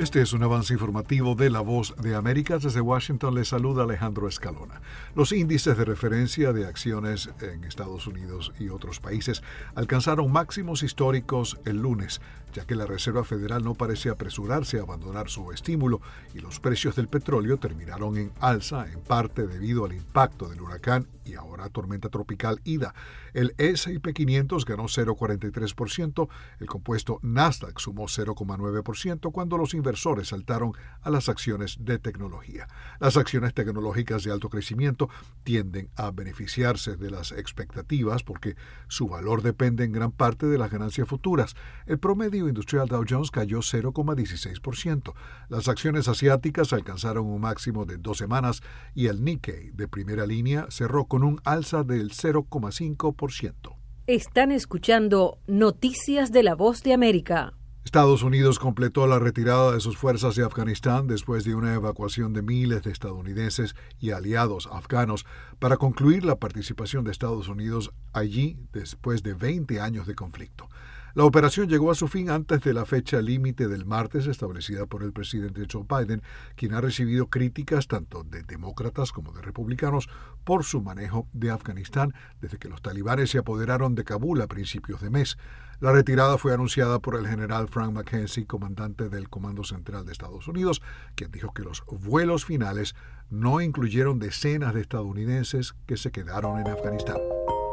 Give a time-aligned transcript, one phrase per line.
[0.00, 2.56] Este es un avance informativo de La Voz de América.
[2.56, 4.80] Desde Washington le saluda Alejandro Escalona.
[5.14, 9.42] Los índices de referencia de acciones en Estados Unidos y otros países
[9.74, 15.28] alcanzaron máximos históricos el lunes, ya que la Reserva Federal no parece apresurarse a abandonar
[15.28, 16.00] su estímulo
[16.34, 21.06] y los precios del petróleo terminaron en alza, en parte debido al impacto del huracán
[21.24, 22.94] y ahora tormenta tropical Ida.
[23.32, 26.28] El S&P 500 ganó 0,43%,
[26.58, 32.66] el compuesto Nasdaq sumó 0,9% cuando los inversores saltaron a las acciones de tecnología.
[32.98, 35.08] Las acciones tecnológicas de alto crecimiento
[35.44, 38.56] tienden a beneficiarse de las expectativas porque
[38.88, 41.54] su valor depende en gran parte de las ganancias futuras.
[41.86, 45.14] El promedio industrial Dow Jones cayó 0,16%.
[45.48, 48.62] Las acciones asiáticas alcanzaron un máximo de dos semanas
[48.94, 53.76] y el Nikkei de primera línea cerró con un alza del 0,5%.
[54.06, 57.54] Están escuchando Noticias de la Voz de América.
[57.84, 62.42] Estados Unidos completó la retirada de sus fuerzas de Afganistán después de una evacuación de
[62.42, 65.24] miles de estadounidenses y aliados afganos
[65.58, 70.68] para concluir la participación de Estados Unidos allí después de 20 años de conflicto.
[71.14, 75.02] La operación llegó a su fin antes de la fecha límite del martes establecida por
[75.02, 76.22] el presidente Joe Biden,
[76.54, 80.08] quien ha recibido críticas tanto de demócratas como de republicanos
[80.44, 85.00] por su manejo de Afganistán desde que los talibanes se apoderaron de Kabul a principios
[85.00, 85.36] de mes.
[85.80, 90.46] La retirada fue anunciada por el general Frank McKenzie, comandante del Comando Central de Estados
[90.46, 90.82] Unidos,
[91.14, 92.94] quien dijo que los vuelos finales
[93.30, 97.16] no incluyeron decenas de estadounidenses que se quedaron en Afganistán.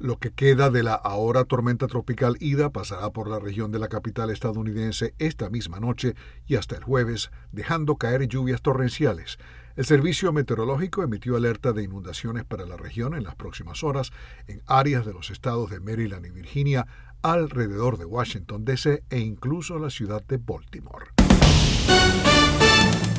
[0.00, 3.88] Lo que queda de la ahora tormenta tropical Ida pasará por la región de la
[3.88, 6.14] capital estadounidense esta misma noche
[6.46, 9.38] y hasta el jueves, dejando caer lluvias torrenciales.
[9.74, 14.12] El Servicio Meteorológico emitió alerta de inundaciones para la región en las próximas horas
[14.46, 16.86] en áreas de los estados de Maryland y Virginia,
[17.22, 19.02] alrededor de Washington, D.C.
[19.10, 21.06] e incluso la ciudad de Baltimore.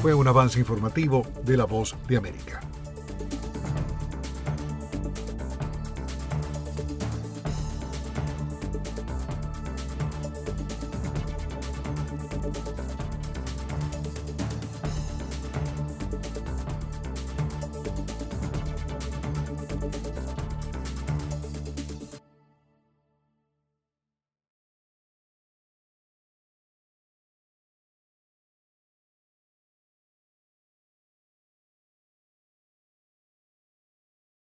[0.02, 2.62] Fue un avance informativo de La Voz de América.